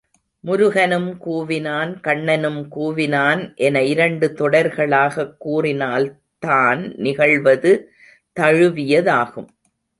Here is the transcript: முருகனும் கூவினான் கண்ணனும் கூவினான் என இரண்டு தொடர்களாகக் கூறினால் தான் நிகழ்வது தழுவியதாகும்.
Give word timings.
முருகனும் 0.39 1.17
கூவினான் 1.25 1.99
கண்ணனும் 1.99 2.67
கூவினான் 2.75 3.55
என 3.55 3.83
இரண்டு 3.83 4.33
தொடர்களாகக் 4.37 5.37
கூறினால் 5.37 6.19
தான் 6.39 6.93
நிகழ்வது 6.95 7.93
தழுவியதாகும். 8.39 9.47